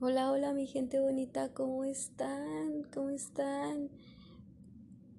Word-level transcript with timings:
Hola, 0.00 0.30
hola 0.30 0.52
mi 0.52 0.68
gente 0.68 1.00
bonita, 1.00 1.52
¿cómo 1.52 1.82
están? 1.82 2.84
¿Cómo 2.94 3.10
están? 3.10 3.90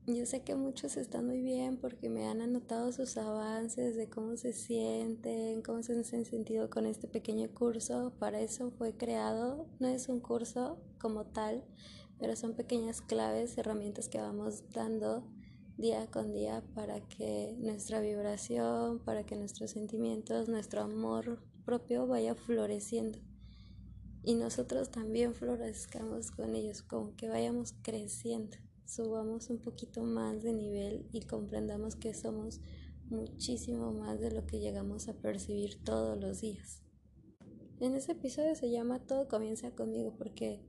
Yo 0.08 0.26
sé 0.26 0.42
que 0.44 0.56
muchos 0.56 0.96
están 0.96 1.26
muy 1.26 1.42
bien 1.42 1.76
porque 1.76 2.10
me 2.10 2.28
han 2.30 2.40
anotado 2.40 2.94
sus 2.94 3.18
avances 3.18 3.98
de 3.98 4.10
cómo 4.10 4.38
se 4.38 4.54
sienten, 4.54 5.62
cómo 5.64 5.84
se 5.84 5.92
han 5.92 6.06
sentido 6.06 6.70
con 6.70 6.86
este 6.86 7.10
pequeño 7.10 7.54
curso. 7.54 8.14
Para 8.20 8.40
eso 8.40 8.72
fue 8.72 8.96
creado. 8.96 9.68
No 9.80 9.90
es 9.90 10.08
un 10.08 10.22
curso 10.22 10.82
como 10.98 11.26
tal, 11.26 11.66
pero 12.18 12.38
son 12.38 12.54
pequeñas 12.54 13.02
claves, 13.02 13.58
herramientas 13.58 14.08
que 14.08 14.22
vamos 14.22 14.64
dando 14.72 15.28
día 15.76 16.08
con 16.10 16.32
día 16.32 16.64
para 16.74 17.02
que 17.02 17.54
nuestra 17.60 18.00
vibración, 18.00 19.00
para 19.00 19.26
que 19.26 19.36
nuestros 19.36 19.72
sentimientos, 19.72 20.48
nuestro 20.48 20.84
amor 20.84 21.44
propio 21.66 22.08
vaya 22.08 22.34
floreciendo 22.34 23.20
y 24.24 24.36
nosotros 24.36 24.92
también 24.92 25.34
florezcamos 25.34 26.32
con 26.32 26.56
ellos, 26.56 26.84
como 26.84 27.16
que 27.16 27.30
vayamos 27.30 27.74
creciendo, 27.82 28.58
subamos 28.86 29.50
un 29.50 29.60
poquito 29.60 30.04
más 30.04 30.44
de 30.44 30.54
nivel 30.54 31.08
y 31.12 31.22
comprendamos 31.22 31.96
que 31.96 32.14
somos 32.14 32.60
muchísimo 33.10 33.92
más 33.94 34.20
de 34.20 34.32
lo 34.32 34.46
que 34.46 34.60
llegamos 34.60 35.08
a 35.08 35.14
percibir 35.14 35.84
todos 35.84 36.20
los 36.20 36.42
días. 36.42 36.84
En 37.80 37.96
ese 37.96 38.12
episodio 38.12 38.56
se 38.56 38.70
llama 38.70 39.00
Todo 39.00 39.28
comienza 39.28 39.72
conmigo 39.72 40.14
porque 40.18 40.62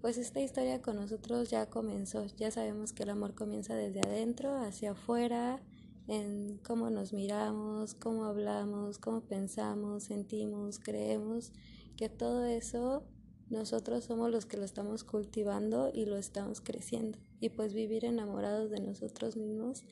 pues 0.00 0.18
esta 0.18 0.40
historia 0.40 0.82
con 0.82 0.96
nosotros 0.96 1.50
ya 1.50 1.70
comenzó, 1.70 2.26
ya 2.36 2.50
sabemos 2.50 2.92
que 2.92 3.04
el 3.04 3.10
amor 3.10 3.34
comienza 3.34 3.74
desde 3.74 4.00
adentro 4.00 4.54
hacia 4.56 4.92
afuera, 4.92 5.62
en 6.08 6.58
cómo 6.58 6.90
nos 6.90 7.12
miramos, 7.12 7.94
cómo 7.94 8.24
hablamos, 8.24 8.98
cómo 8.98 9.22
pensamos, 9.22 10.04
sentimos, 10.04 10.78
creemos 10.78 11.52
que 11.96 12.08
todo 12.08 12.44
eso 12.44 13.04
nosotros 13.50 14.04
somos 14.04 14.30
los 14.30 14.46
que 14.46 14.56
lo 14.56 14.64
estamos 14.64 15.04
cultivando 15.04 15.90
y 15.92 16.06
lo 16.06 16.16
estamos 16.16 16.60
creciendo. 16.60 17.18
Y 17.40 17.50
pues 17.50 17.74
vivir 17.74 18.04
enamorados 18.04 18.70
de 18.70 18.80
nosotros 18.80 19.36
mismos 19.36 19.84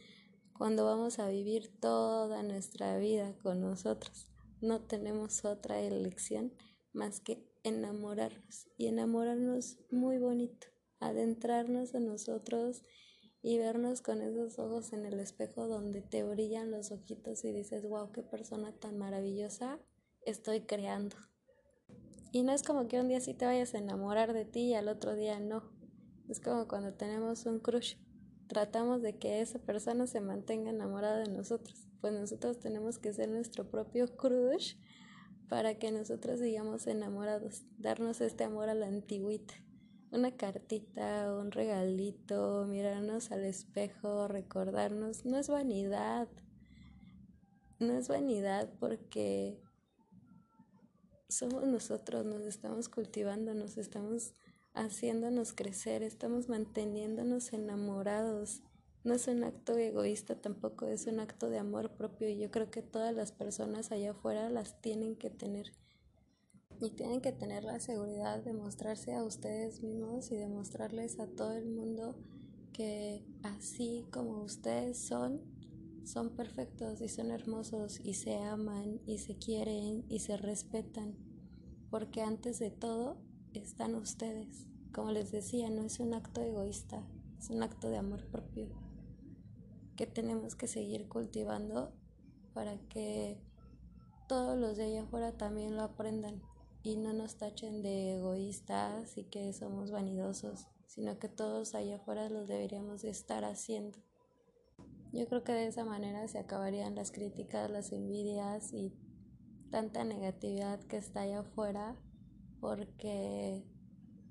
cuando 0.53 0.85
vamos 0.85 1.19
a 1.19 1.29
vivir 1.29 1.79
toda 1.81 2.43
nuestra 2.43 2.97
vida 2.99 3.35
con 3.43 3.61
nosotros. 3.61 4.29
No 4.61 4.81
tenemos 4.81 5.45
otra 5.45 5.81
elección 5.81 6.53
más 6.93 7.21
que 7.21 7.47
enamorarnos 7.65 8.69
y 8.77 8.87
enamorarnos 8.87 9.79
muy 9.91 10.19
bonito, 10.19 10.69
adentrarnos 11.01 11.95
en 11.95 12.07
nosotros 12.07 12.83
y 13.43 13.59
vernos 13.59 14.03
con 14.03 14.23
esos 14.23 14.59
ojos 14.59 14.93
en 14.93 15.05
el 15.05 15.19
espejo 15.19 15.67
donde 15.67 16.01
te 16.01 16.23
brillan 16.23 16.71
los 16.71 16.93
ojitos 16.93 17.45
y 17.45 17.53
dices, 17.53 17.85
wow, 17.89 18.13
qué 18.13 18.23
persona 18.23 18.73
tan 18.73 18.99
maravillosa 18.99 19.81
estoy 20.25 20.61
creando. 20.61 21.17
Y 22.35 22.45
no 22.45 22.53
es 22.53 22.63
como 22.63 22.89
que 22.89 22.99
un 22.99 23.09
día 23.09 23.21
sí 23.21 23.35
te 23.35 23.45
vayas 23.45 23.75
a 23.75 23.79
enamorar 23.79 24.33
de 24.33 24.47
ti 24.47 24.61
y 24.61 24.75
al 24.75 24.89
otro 24.89 25.15
día 25.15 25.39
no. 25.39 25.71
Es 26.31 26.41
como 26.41 26.67
cuando 26.67 26.95
tenemos 26.95 27.45
un 27.45 27.61
crush. 27.61 27.97
Tratamos 28.47 29.03
de 29.03 29.19
que 29.19 29.43
esa 29.43 29.59
persona 29.59 30.07
se 30.07 30.23
mantenga 30.23 30.71
enamorada 30.71 31.19
de 31.19 31.31
nosotros. 31.31 31.87
Pues 32.01 32.15
nosotros 32.15 32.59
tenemos 32.59 32.99
que 32.99 33.13
ser 33.13 33.29
nuestro 33.29 33.71
propio 33.71 34.17
crush 34.17 34.77
para 35.51 35.79
que 35.79 35.93
nosotros 35.93 36.41
sigamos 36.41 36.87
enamorados. 36.87 37.65
Darnos 37.77 38.23
este 38.23 38.45
amor 38.45 38.71
a 38.71 38.75
la 38.75 38.87
antigüita. 38.87 39.53
Una 40.11 40.35
cartita, 40.35 41.35
un 41.39 41.51
regalito, 41.51 42.65
mirarnos 42.67 43.31
al 43.31 43.45
espejo, 43.45 44.27
recordarnos. 44.27 45.27
No 45.27 45.37
es 45.37 45.51
vanidad. 45.51 46.29
No 47.79 47.93
es 47.93 48.09
vanidad 48.09 48.71
porque 48.81 49.61
somos 51.33 51.67
nosotros, 51.67 52.25
nos 52.25 52.43
estamos 52.43 52.89
cultivando, 52.89 53.55
nos 53.55 53.79
estamos 53.79 54.35
haciéndonos 54.75 55.53
crecer, 55.53 56.03
estamos 56.03 56.49
manteniéndonos 56.49 57.53
enamorados. 57.53 58.63
No 59.05 59.15
es 59.15 59.27
un 59.27 59.43
acto 59.43 59.77
egoísta 59.77 60.41
tampoco, 60.41 60.87
es 60.87 61.07
un 61.07 61.21
acto 61.21 61.51
de 61.51 61.59
amor 61.59 61.91
propio 61.97 62.29
y 62.29 62.39
yo 62.39 62.51
creo 62.51 62.71
que 62.71 62.83
todas 62.83 63.15
las 63.15 63.33
personas 63.33 63.91
allá 63.91 64.13
afuera 64.13 64.49
las 64.51 64.81
tienen 64.81 65.17
que 65.17 65.31
tener. 65.31 65.73
Y 66.81 66.91
tienen 66.91 67.21
que 67.21 67.33
tener 67.33 67.65
la 67.65 67.81
seguridad 67.81 68.43
de 68.43 68.53
mostrarse 68.53 69.15
a 69.15 69.25
ustedes 69.25 69.83
mismos 69.83 70.31
y 70.31 70.37
demostrarles 70.37 71.19
a 71.21 71.27
todo 71.27 71.53
el 71.53 71.67
mundo 71.67 72.17
que 72.73 73.25
así 73.43 74.07
como 74.11 74.43
ustedes 74.43 74.99
son, 74.99 75.41
son 76.05 76.37
perfectos 76.37 77.01
y 77.01 77.09
son 77.09 77.31
hermosos 77.31 78.01
y 78.03 78.15
se 78.15 78.37
aman 78.39 79.01
y 79.07 79.19
se 79.19 79.37
quieren 79.37 80.05
y 80.09 80.21
se 80.21 80.37
respetan, 80.37 81.17
porque 81.91 82.23
antes 82.23 82.59
de 82.59 82.71
todo 82.71 83.19
están 83.55 83.95
ustedes. 83.95 84.67
Como 84.93 85.11
les 85.11 85.33
decía, 85.33 85.71
no 85.71 85.83
es 85.83 86.01
un 86.01 86.15
acto 86.15 86.43
egoísta, 86.43 87.07
es 87.39 87.51
un 87.51 87.63
acto 87.63 87.89
de 87.89 87.99
amor 87.99 88.27
propio 88.27 88.69
que 89.97 90.07
tenemos 90.07 90.55
que 90.55 90.69
seguir 90.69 91.09
cultivando 91.09 91.93
para 92.55 92.79
que 92.89 93.39
todos 94.29 94.59
los 94.59 94.77
de 94.77 94.85
allá 94.85 95.03
afuera 95.03 95.37
también 95.37 95.77
lo 95.77 95.83
aprendan 95.83 96.43
y 96.83 96.97
no 96.97 97.13
nos 97.13 97.37
tachen 97.37 97.83
de 97.83 98.17
egoístas 98.17 99.17
y 99.17 99.25
que 99.25 99.53
somos 99.53 99.91
vanidosos, 99.91 100.67
sino 100.87 101.19
que 101.19 101.29
todos 101.29 101.75
allá 101.75 101.97
afuera 101.97 102.29
los 102.29 102.49
deberíamos 102.49 103.03
de 103.03 103.11
estar 103.11 103.45
haciendo. 103.45 103.99
Yo 105.13 105.27
creo 105.29 105.45
que 105.45 105.53
de 105.53 105.67
esa 105.67 105.85
manera 105.85 106.27
se 106.27 106.39
acabarían 106.39 106.95
las 106.95 107.13
críticas, 107.13 107.71
las 107.71 107.93
envidias 107.93 108.73
y 108.73 108.95
tanta 109.71 110.05
negatividad 110.05 110.81
que 110.85 110.97
está 110.97 111.21
allá 111.23 111.41
afuera 111.41 111.97
porque 112.61 113.63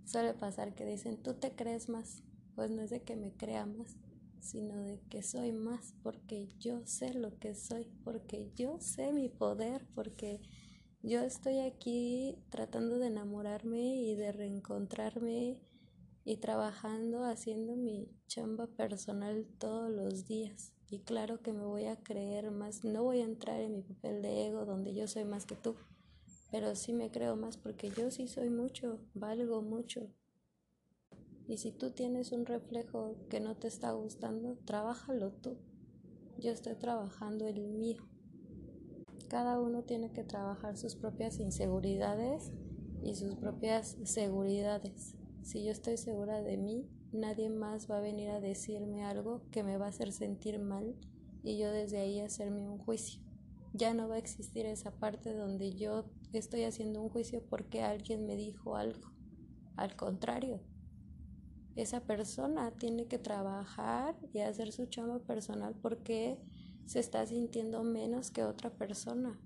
suele 0.05 0.33
pasar 0.33 0.73
que 0.73 0.85
dicen, 0.85 1.21
tú 1.21 1.35
te 1.35 1.55
crees 1.55 1.87
más. 1.87 2.23
Pues 2.55 2.71
no 2.71 2.81
es 2.81 2.89
de 2.89 3.03
que 3.03 3.15
me 3.15 3.31
crea 3.31 3.67
más, 3.67 3.95
sino 4.39 4.81
de 4.81 4.99
que 5.09 5.21
soy 5.21 5.51
más 5.51 5.93
porque 6.01 6.49
yo 6.59 6.83
sé 6.85 7.13
lo 7.13 7.37
que 7.37 7.53
soy, 7.53 7.85
porque 8.03 8.51
yo 8.55 8.79
sé 8.79 9.13
mi 9.13 9.29
poder, 9.29 9.87
porque 9.93 10.41
yo 11.03 11.21
estoy 11.21 11.59
aquí 11.59 12.39
tratando 12.49 12.97
de 12.97 13.07
enamorarme 13.07 13.97
y 13.97 14.15
de 14.15 14.31
reencontrarme 14.31 15.61
y 16.23 16.37
trabajando, 16.37 17.23
haciendo 17.23 17.75
mi 17.75 18.09
chamba 18.27 18.67
personal 18.67 19.47
todos 19.57 19.89
los 19.89 20.25
días. 20.25 20.73
Y 20.89 20.99
claro 20.99 21.41
que 21.41 21.53
me 21.53 21.63
voy 21.63 21.85
a 21.85 21.97
creer 21.97 22.51
más, 22.51 22.83
no 22.83 23.03
voy 23.03 23.21
a 23.21 23.25
entrar 23.25 23.61
en 23.61 23.73
mi 23.73 23.81
papel 23.81 24.21
de 24.21 24.47
ego 24.47 24.65
donde 24.65 24.93
yo 24.93 25.07
soy 25.07 25.23
más 25.23 25.45
que 25.45 25.55
tú, 25.55 25.75
pero 26.51 26.75
sí 26.75 26.93
me 26.93 27.09
creo 27.09 27.35
más 27.35 27.57
porque 27.57 27.89
yo 27.91 28.11
sí 28.11 28.27
soy 28.27 28.49
mucho, 28.49 28.99
valgo 29.13 29.61
mucho. 29.61 30.09
Y 31.47 31.57
si 31.57 31.71
tú 31.71 31.91
tienes 31.91 32.31
un 32.31 32.45
reflejo 32.45 33.15
que 33.29 33.39
no 33.39 33.55
te 33.55 33.67
está 33.67 33.91
gustando, 33.91 34.57
trabájalo 34.65 35.31
tú. 35.31 35.57
Yo 36.37 36.51
estoy 36.51 36.75
trabajando 36.75 37.47
el 37.47 37.67
mío. 37.67 38.07
Cada 39.29 39.59
uno 39.59 39.83
tiene 39.83 40.11
que 40.11 40.23
trabajar 40.23 40.77
sus 40.77 40.95
propias 40.95 41.39
inseguridades 41.39 42.51
y 43.01 43.15
sus 43.15 43.35
propias 43.35 43.97
seguridades. 44.03 45.15
Si 45.41 45.63
yo 45.63 45.71
estoy 45.71 45.97
segura 45.97 46.41
de 46.41 46.57
mí, 46.57 46.87
nadie 47.11 47.49
más 47.49 47.89
va 47.89 47.97
a 47.97 48.01
venir 48.01 48.29
a 48.29 48.39
decirme 48.39 49.03
algo 49.03 49.41
que 49.51 49.63
me 49.63 49.77
va 49.77 49.87
a 49.87 49.89
hacer 49.89 50.11
sentir 50.11 50.59
mal 50.59 50.95
y 51.43 51.57
yo 51.57 51.71
desde 51.71 51.97
ahí 51.97 52.19
hacerme 52.19 52.69
un 52.69 52.77
juicio. 52.77 53.21
Ya 53.73 53.93
no 53.93 54.07
va 54.07 54.15
a 54.15 54.19
existir 54.19 54.65
esa 54.65 54.91
parte 54.91 55.33
donde 55.33 55.73
yo 55.73 56.05
estoy 56.33 56.63
haciendo 56.63 57.01
un 57.01 57.09
juicio 57.09 57.43
porque 57.49 57.81
alguien 57.81 58.27
me 58.27 58.35
dijo 58.35 58.75
algo. 58.75 59.11
Al 59.75 59.95
contrario, 59.95 60.61
esa 61.75 62.01
persona 62.01 62.71
tiene 62.77 63.07
que 63.07 63.17
trabajar 63.17 64.17
y 64.33 64.39
hacer 64.39 64.71
su 64.71 64.85
chamba 64.85 65.19
personal 65.19 65.73
porque 65.81 66.37
se 66.85 66.99
está 66.99 67.25
sintiendo 67.25 67.83
menos 67.83 68.29
que 68.29 68.43
otra 68.43 68.69
persona 68.69 69.39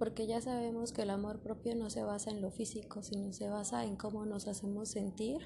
porque 0.00 0.26
ya 0.26 0.40
sabemos 0.40 0.92
que 0.92 1.02
el 1.02 1.10
amor 1.10 1.40
propio 1.40 1.76
no 1.76 1.90
se 1.90 2.02
basa 2.02 2.30
en 2.30 2.40
lo 2.40 2.50
físico, 2.50 3.02
sino 3.02 3.34
se 3.34 3.50
basa 3.50 3.84
en 3.84 3.96
cómo 3.96 4.24
nos 4.24 4.48
hacemos 4.48 4.88
sentir 4.88 5.42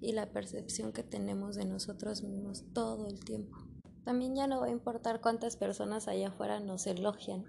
y 0.00 0.12
la 0.12 0.30
percepción 0.30 0.92
que 0.92 1.02
tenemos 1.02 1.56
de 1.56 1.64
nosotros 1.64 2.22
mismos 2.22 2.64
todo 2.72 3.08
el 3.08 3.18
tiempo. 3.18 3.58
También 4.04 4.36
ya 4.36 4.46
no 4.46 4.60
va 4.60 4.66
a 4.66 4.70
importar 4.70 5.20
cuántas 5.20 5.56
personas 5.56 6.06
allá 6.06 6.28
afuera 6.28 6.60
nos 6.60 6.86
elogian 6.86 7.46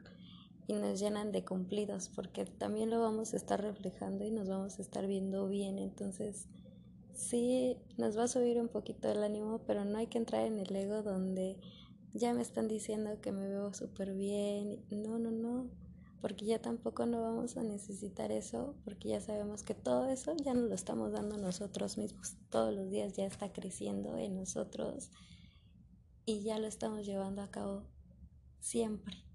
y 0.66 0.74
nos 0.74 1.00
llenan 1.00 1.32
de 1.32 1.46
cumplidos 1.46 2.10
porque 2.10 2.46
también 2.46 2.90
lo 2.90 3.00
vamos 3.00 3.36
a 3.36 3.38
estar 3.38 3.62
reflejando 3.62 4.26
y 4.26 4.32
nos 4.32 4.50
vamos 4.50 4.80
a 4.80 4.82
estar 4.82 5.06
viendo 5.06 5.48
bien. 5.48 5.78
Entonces, 5.78 6.48
sí, 7.14 7.78
nos 8.00 8.18
va 8.18 8.24
a 8.24 8.28
subir 8.28 8.60
un 8.60 8.68
poquito 8.68 9.12
el 9.12 9.24
ánimo, 9.24 9.62
pero 9.68 9.86
no 9.86 10.00
hay 10.00 10.08
que 10.08 10.18
entrar 10.18 10.48
en 10.48 10.58
el 10.58 10.76
ego 10.76 11.04
donde 11.04 11.60
ya 12.16 12.34
me 12.34 12.42
están 12.42 12.68
diciendo 12.68 13.22
que 13.22 13.32
me 13.32 13.48
veo 13.48 13.76
súper 13.76 14.16
bien. 14.16 14.84
No, 14.90 15.20
no, 15.20 15.30
no, 15.30 15.70
porque 16.22 16.46
ya 16.46 16.62
tampoco 16.62 17.06
no 17.08 17.22
vamos 17.22 17.58
a 17.58 17.64
necesitar 17.64 18.32
eso, 18.32 18.76
porque 18.86 19.10
ya 19.10 19.20
sabemos 19.20 19.64
que 19.64 19.74
todo 19.74 20.08
eso 20.08 20.36
ya 20.38 20.54
nos 20.54 20.70
lo 20.70 20.76
estamos 20.76 21.12
dando 21.12 21.38
nosotros 21.38 21.98
mismos. 21.98 22.38
Todos 22.50 22.74
los 22.74 22.90
días 22.92 23.14
ya 23.14 23.26
está 23.26 23.52
creciendo 23.52 24.18
en 24.18 24.36
nosotros 24.36 25.10
y 26.26 26.44
ya 26.44 26.60
lo 26.60 26.68
estamos 26.68 27.06
llevando 27.06 27.42
a 27.42 27.50
cabo 27.50 27.88
siempre. 28.60 29.26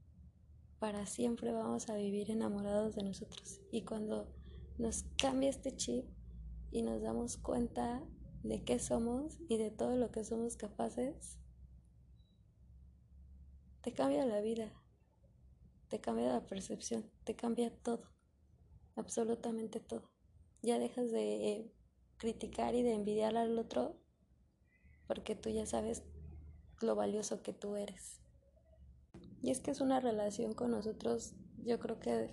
Para 0.79 1.07
siempre 1.07 1.53
vamos 1.53 1.89
a 1.91 1.97
vivir 1.97 2.31
enamorados 2.31 2.95
de 2.95 3.03
nosotros. 3.03 3.61
Y 3.73 3.83
cuando 3.83 4.33
nos 4.79 5.05
cambia 5.19 5.51
este 5.51 5.75
chip 5.75 6.05
y 6.71 6.83
nos 6.83 7.03
damos 7.03 7.37
cuenta 7.37 8.03
de 8.45 8.63
qué 8.63 8.79
somos 8.79 9.41
y 9.49 9.57
de 9.57 9.71
todo 9.71 9.97
lo 9.97 10.13
que 10.13 10.23
somos 10.23 10.57
capaces, 10.57 11.39
te 13.81 13.93
cambia 13.93 14.25
la 14.27 14.41
vida, 14.41 14.73
te 15.97 16.03
cambia 16.03 16.29
la 16.29 16.47
percepción, 16.47 17.11
te 17.25 17.35
cambia 17.35 17.75
todo, 17.75 18.11
absolutamente 18.97 19.81
todo. 19.81 20.11
Ya 20.61 20.79
dejas 20.79 21.11
de 21.11 21.73
criticar 22.19 22.75
y 22.75 22.83
de 22.83 22.93
envidiar 22.93 23.35
al 23.39 23.59
otro 23.59 23.97
porque 25.07 25.35
tú 25.35 25.49
ya 25.49 25.65
sabes 25.65 26.03
lo 26.83 26.97
valioso 26.97 27.43
que 27.43 27.55
tú 27.55 27.77
eres. 27.77 28.21
Y 29.41 29.51
es 29.51 29.61
que 29.61 29.71
es 29.71 29.81
una 29.81 29.99
relación 29.99 30.53
con 30.53 30.73
nosotros, 30.73 31.33
yo 31.65 31.79
creo 31.79 31.99
que 31.99 32.29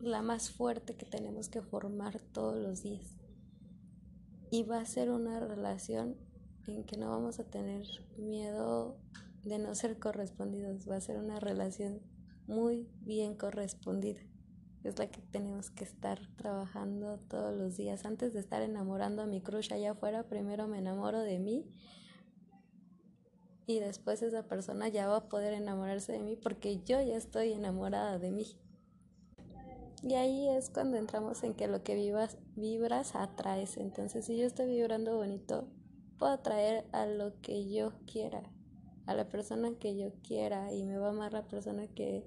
la 0.00 0.20
más 0.20 0.50
fuerte 0.50 0.96
que 0.96 1.06
tenemos 1.06 1.48
que 1.48 1.62
formar 1.62 2.18
todos 2.32 2.56
los 2.56 2.82
días. 2.82 3.14
Y 4.50 4.64
va 4.64 4.80
a 4.80 4.84
ser 4.84 5.12
una 5.12 5.38
relación 5.38 6.16
en 6.66 6.82
que 6.82 6.96
no 6.96 7.10
vamos 7.10 7.38
a 7.38 7.44
tener 7.44 7.86
miedo 8.16 8.98
de 9.44 9.60
no 9.60 9.76
ser 9.76 10.00
correspondidos, 10.00 10.90
va 10.90 10.96
a 10.96 11.00
ser 11.00 11.18
una 11.18 11.38
relación 11.38 12.00
muy 12.46 12.88
bien 13.00 13.34
correspondida. 13.34 14.20
Es 14.82 14.98
la 14.98 15.10
que 15.10 15.20
tenemos 15.20 15.70
que 15.70 15.84
estar 15.84 16.20
trabajando 16.36 17.18
todos 17.28 17.56
los 17.56 17.76
días. 17.76 18.04
Antes 18.04 18.32
de 18.32 18.40
estar 18.40 18.62
enamorando 18.62 19.22
a 19.22 19.26
mi 19.26 19.40
crush 19.40 19.72
allá 19.72 19.92
afuera, 19.92 20.22
primero 20.24 20.66
me 20.68 20.78
enamoro 20.78 21.20
de 21.20 21.38
mí 21.38 21.66
y 23.66 23.78
después 23.78 24.20
esa 24.22 24.42
persona 24.42 24.88
ya 24.88 25.06
va 25.06 25.16
a 25.16 25.28
poder 25.28 25.52
enamorarse 25.52 26.12
de 26.12 26.18
mí 26.18 26.34
porque 26.34 26.78
yo 26.78 27.00
ya 27.00 27.16
estoy 27.16 27.52
enamorada 27.52 28.18
de 28.18 28.32
mí. 28.32 28.56
Y 30.02 30.14
ahí 30.14 30.48
es 30.48 30.70
cuando 30.70 30.96
entramos 30.96 31.42
en 31.44 31.54
que 31.54 31.68
lo 31.68 31.82
que 31.82 31.94
vivas, 31.94 32.38
vibras 32.56 33.14
atraes. 33.14 33.76
Entonces, 33.76 34.24
si 34.24 34.36
yo 34.36 34.46
estoy 34.46 34.66
vibrando 34.66 35.14
bonito, 35.14 35.68
puedo 36.18 36.32
atraer 36.32 36.86
a 36.92 37.04
lo 37.04 37.38
que 37.42 37.70
yo 37.70 37.92
quiera 38.06 38.42
a 39.06 39.14
la 39.14 39.28
persona 39.28 39.70
que 39.78 39.96
yo 39.96 40.12
quiera 40.22 40.72
y 40.72 40.84
me 40.84 40.98
va 40.98 41.08
a 41.08 41.10
amar 41.10 41.32
la 41.32 41.46
persona 41.46 41.86
que... 41.88 42.24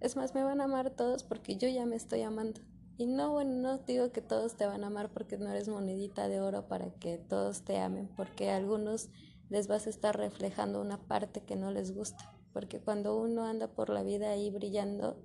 Es 0.00 0.16
más, 0.16 0.34
me 0.34 0.42
van 0.42 0.60
a 0.60 0.64
amar 0.64 0.90
todos 0.90 1.24
porque 1.24 1.56
yo 1.56 1.68
ya 1.68 1.86
me 1.86 1.96
estoy 1.96 2.22
amando. 2.22 2.60
Y 2.96 3.06
no, 3.06 3.32
bueno, 3.32 3.54
no 3.54 3.78
digo 3.78 4.10
que 4.10 4.20
todos 4.20 4.56
te 4.56 4.66
van 4.66 4.82
a 4.82 4.88
amar 4.88 5.12
porque 5.12 5.38
no 5.38 5.48
eres 5.48 5.68
monedita 5.68 6.28
de 6.28 6.40
oro 6.40 6.66
para 6.66 6.92
que 6.94 7.18
todos 7.18 7.62
te 7.62 7.78
amen, 7.78 8.10
porque 8.16 8.50
a 8.50 8.56
algunos 8.56 9.08
les 9.48 9.68
vas 9.68 9.86
a 9.86 9.90
estar 9.90 10.16
reflejando 10.16 10.80
una 10.80 11.06
parte 11.06 11.44
que 11.44 11.56
no 11.56 11.70
les 11.70 11.94
gusta. 11.94 12.34
Porque 12.52 12.80
cuando 12.80 13.16
uno 13.16 13.44
anda 13.44 13.72
por 13.72 13.90
la 13.90 14.02
vida 14.02 14.30
ahí 14.30 14.50
brillando, 14.50 15.24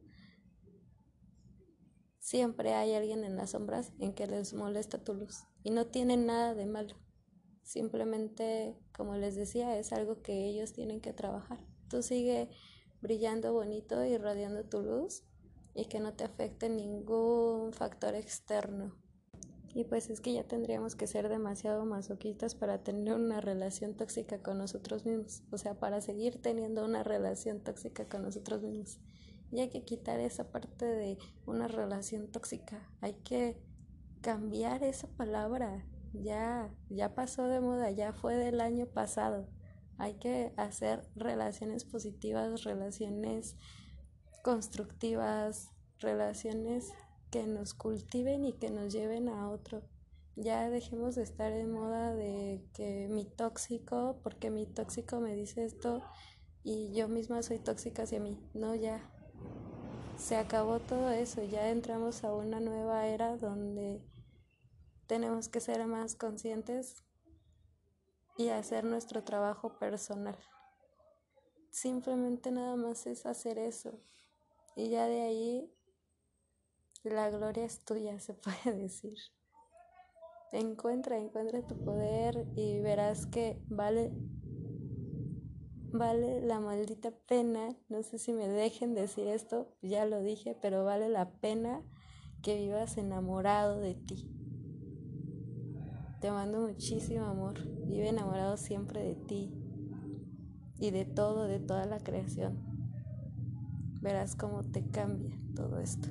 siempre 2.19 2.73
hay 2.73 2.93
alguien 2.93 3.23
en 3.23 3.35
las 3.35 3.51
sombras 3.51 3.91
en 3.99 4.13
que 4.13 4.27
les 4.27 4.53
molesta 4.53 5.03
tu 5.03 5.13
luz. 5.13 5.47
Y 5.63 5.71
no 5.71 5.87
tiene 5.87 6.15
nada 6.15 6.53
de 6.53 6.65
malo. 6.65 6.95
Simplemente, 7.63 8.77
como 8.95 9.15
les 9.15 9.35
decía, 9.35 9.77
es 9.77 9.93
algo 9.93 10.21
que 10.21 10.47
ellos 10.47 10.73
tienen 10.73 11.01
que 11.01 11.13
trabajar. 11.13 11.59
Tú 11.89 12.03
sigue 12.03 12.49
brillando 13.01 13.53
bonito 13.53 14.03
y 14.05 14.17
radiando 14.17 14.63
tu 14.63 14.81
luz 14.81 15.23
y 15.73 15.85
que 15.85 15.99
no 15.99 16.13
te 16.13 16.23
afecte 16.23 16.69
ningún 16.69 17.73
factor 17.73 18.15
externo. 18.15 18.95
Y 19.75 19.85
pues 19.85 20.09
es 20.11 20.21
que 20.21 20.33
ya 20.33 20.43
tendríamos 20.43 20.95
que 20.95 21.07
ser 21.07 21.29
demasiado 21.29 21.83
masoquistas 21.85 22.53
para 22.53 22.83
tener 22.83 23.15
una 23.15 23.41
relación 23.41 23.95
tóxica 23.95 24.43
con 24.43 24.59
nosotros 24.59 25.03
mismos. 25.05 25.41
O 25.51 25.57
sea, 25.57 25.79
para 25.79 25.99
seguir 25.99 26.39
teniendo 26.41 26.85
una 26.85 27.03
relación 27.03 27.61
tóxica 27.61 28.07
con 28.07 28.21
nosotros 28.21 28.61
mismos. 28.61 28.99
Y 29.51 29.61
hay 29.61 29.69
que 29.69 29.83
quitar 29.83 30.19
esa 30.19 30.51
parte 30.51 30.85
de 30.85 31.17
una 31.47 31.67
relación 31.67 32.27
tóxica. 32.27 32.87
Hay 33.01 33.13
que 33.13 33.57
cambiar 34.21 34.83
esa 34.83 35.07
palabra 35.07 35.85
ya, 36.13 36.73
ya 36.89 37.15
pasó 37.15 37.47
de 37.47 37.59
moda, 37.59 37.91
ya 37.91 38.13
fue 38.13 38.37
del 38.37 38.61
año 38.61 38.85
pasado. 38.85 39.47
Hay 39.97 40.15
que 40.15 40.53
hacer 40.57 41.07
relaciones 41.15 41.85
positivas, 41.85 42.63
relaciones 42.63 43.57
constructivas, 44.43 45.71
relaciones 45.99 46.91
que 47.31 47.45
nos 47.47 47.73
cultiven 47.73 48.45
y 48.45 48.53
que 48.53 48.69
nos 48.69 48.93
lleven 48.93 49.29
a 49.29 49.49
otro. 49.49 49.83
Ya 50.35 50.69
dejemos 50.69 51.15
de 51.15 51.23
estar 51.23 51.53
de 51.53 51.65
moda 51.65 52.13
de 52.13 52.65
que 52.73 53.07
mi 53.09 53.25
tóxico, 53.25 54.19
porque 54.23 54.49
mi 54.49 54.65
tóxico 54.65 55.19
me 55.19 55.35
dice 55.35 55.63
esto 55.63 56.01
y 56.63 56.93
yo 56.93 57.07
misma 57.07 57.43
soy 57.43 57.59
tóxica 57.59 58.03
hacia 58.03 58.19
mí. 58.19 58.39
No, 58.53 58.73
ya. 58.75 59.09
Se 60.17 60.35
acabó 60.35 60.79
todo 60.79 61.09
eso, 61.09 61.43
ya 61.43 61.69
entramos 61.69 62.23
a 62.23 62.33
una 62.33 62.59
nueva 62.59 63.07
era 63.07 63.35
donde 63.37 64.01
tenemos 65.07 65.49
que 65.49 65.59
ser 65.59 65.85
más 65.87 66.15
conscientes 66.15 67.03
y 68.37 68.49
hacer 68.49 68.83
nuestro 68.83 69.23
trabajo 69.23 69.77
personal. 69.77 70.37
Simplemente 71.69 72.51
nada 72.51 72.75
más 72.75 73.05
es 73.07 73.25
hacer 73.25 73.57
eso. 73.57 73.99
Y 74.75 74.89
ya 74.89 75.07
de 75.07 75.21
ahí 75.21 75.73
la 77.03 77.29
gloria 77.29 77.65
es 77.65 77.83
tuya, 77.83 78.19
se 78.21 78.33
puede 78.33 78.77
decir. 78.77 79.17
Encuentra, 80.51 81.17
encuentra 81.17 81.65
tu 81.65 81.83
poder 81.83 82.47
y 82.55 82.79
verás 82.79 83.25
que 83.25 83.59
vale 83.67 84.13
vale 85.93 86.41
la 86.41 86.59
maldita 86.59 87.11
pena, 87.11 87.77
no 87.87 88.01
sé 88.01 88.17
si 88.17 88.33
me 88.33 88.47
dejen 88.47 88.95
decir 88.95 89.27
esto, 89.27 89.67
ya 89.81 90.05
lo 90.05 90.21
dije, 90.21 90.57
pero 90.59 90.83
vale 90.83 91.07
la 91.07 91.31
pena 91.33 91.83
que 92.41 92.57
vivas 92.57 92.97
enamorado 92.97 93.79
de 93.79 93.93
ti. 93.93 94.32
Te 96.23 96.31
mando 96.31 96.61
muchísimo 96.61 97.25
amor. 97.25 97.59
Vive 97.85 98.07
enamorado 98.07 98.55
siempre 98.55 99.03
de 99.03 99.15
ti 99.15 99.53
y 100.79 100.91
de 100.91 101.03
todo, 101.03 101.47
de 101.47 101.59
toda 101.59 101.85
la 101.85 101.99
creación. 101.99 102.63
Verás 104.01 104.37
cómo 104.37 104.63
te 104.63 104.89
cambia 104.89 105.37
todo 105.53 105.79
esto. 105.79 106.07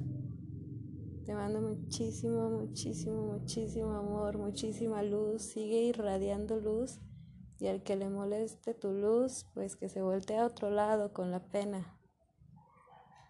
Te 1.25 1.33
mando 1.33 1.63
muchísimo, 1.63 2.51
muchísimo, 2.51 3.23
muchísimo 3.23 3.93
amor, 3.93 4.37
muchísima 4.37 5.03
luz. 5.03 5.41
Sigue 5.41 5.81
irradiando 5.81 6.61
luz 6.61 7.01
y 7.59 7.69
al 7.69 7.83
que 7.83 7.97
le 7.97 8.11
moleste 8.11 8.75
tu 8.75 8.93
luz, 8.93 9.47
pues 9.55 9.77
que 9.77 9.89
se 9.89 10.03
voltee 10.03 10.37
a 10.37 10.45
otro 10.45 10.69
lado 10.69 11.15
con 11.15 11.31
la 11.31 11.41
pena. 11.41 11.99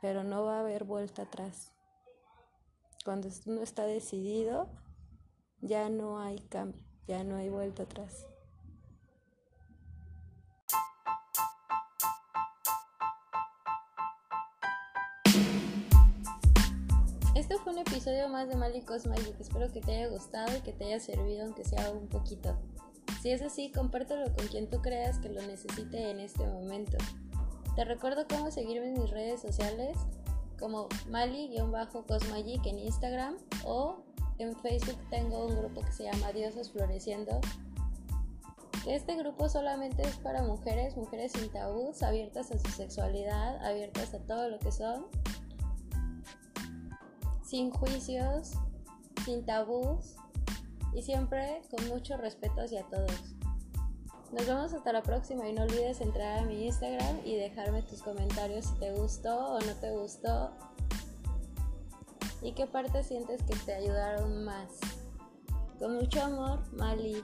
Pero 0.01 0.25
no 0.25 0.43
va 0.43 0.57
a 0.57 0.61
haber 0.63 0.83
vuelta 0.83 1.23
atrás. 1.23 1.73
Cuando 3.05 3.29
uno 3.47 3.63
está 3.63 3.87
decidido, 3.87 4.69
ya 5.63 5.89
no 5.89 6.21
hay 6.21 6.39
cambio, 6.41 6.83
ya 7.07 7.23
no 7.23 7.37
hay 7.37 7.49
vuelta 7.49 7.85
atrás. 7.85 8.27
Esto 17.35 17.59
fue 17.61 17.73
un 17.73 17.79
episodio 17.79 18.29
más 18.29 18.49
de 18.49 18.57
Mali 18.57 18.85
Magic. 19.09 19.41
Espero 19.41 19.73
que 19.73 19.81
te 19.81 19.97
haya 19.97 20.09
gustado 20.09 20.57
y 20.57 20.61
que 20.61 20.73
te 20.73 20.85
haya 20.85 21.01
servido, 21.01 21.45
aunque 21.45 21.65
sea 21.65 21.91
un 21.91 22.09
poquito. 22.09 22.59
Si 23.23 23.31
es 23.31 23.41
así, 23.41 23.71
compártelo 23.71 24.35
con 24.35 24.49
quien 24.49 24.69
tú 24.69 24.83
creas 24.83 25.19
que 25.19 25.29
lo 25.29 25.41
necesite 25.43 26.11
en 26.11 26.19
este 26.19 26.45
momento. 26.45 26.99
Te 27.77 27.85
recuerdo 27.85 28.27
cómo 28.29 28.51
seguirme 28.51 28.89
en 28.89 29.01
mis 29.01 29.11
redes 29.11 29.41
sociales 29.41 29.97
como 30.59 30.89
Mali-Cosmagic 31.09 32.67
en 32.67 32.79
Instagram 32.81 33.37
o 33.65 34.05
en 34.39 34.57
Facebook 34.57 34.99
tengo 35.11 35.47
un 35.47 35.57
grupo 35.57 35.83
que 35.83 35.93
se 35.93 36.05
llama 36.05 36.33
Diosas 36.33 36.71
Floreciendo. 36.71 37.41
Este 38.87 39.17
grupo 39.17 39.49
solamente 39.49 40.03
es 40.03 40.17
para 40.17 40.43
mujeres, 40.43 40.97
mujeres 40.97 41.33
sin 41.33 41.51
tabús, 41.51 42.03
abiertas 42.03 42.51
a 42.51 42.59
su 42.59 42.69
sexualidad, 42.71 43.65
abiertas 43.65 44.13
a 44.15 44.19
todo 44.19 44.49
lo 44.49 44.59
que 44.59 44.73
son, 44.73 45.07
sin 47.45 47.71
juicios, 47.71 48.53
sin 49.25 49.45
tabús 49.45 50.17
y 50.95 51.03
siempre 51.03 51.63
con 51.71 51.89
mucho 51.89 52.17
respeto 52.17 52.63
hacia 52.63 52.83
todos. 52.89 53.35
Nos 54.33 54.47
vemos 54.47 54.73
hasta 54.73 54.93
la 54.93 55.03
próxima 55.03 55.47
y 55.47 55.53
no 55.53 55.63
olvides 55.63 56.01
entrar 56.01 56.39
a 56.39 56.43
mi 56.43 56.65
Instagram 56.67 57.21
y 57.25 57.37
dejarme 57.37 57.83
tus 57.83 58.03
comentarios 58.03 58.65
si 58.65 58.75
te 58.79 58.93
gustó 58.95 59.57
o 59.57 59.61
no 59.61 59.75
te 59.75 59.91
gustó 59.91 60.51
y 62.43 62.53
qué 62.55 62.67
parte 62.67 63.03
sientes 63.03 63.43
que 63.45 63.55
te 63.57 63.75
ayudaron 63.75 64.45
más. 64.45 64.81
Con 65.79 65.97
mucho 65.97 66.23
amor, 66.23 66.61
Mali. 66.73 67.23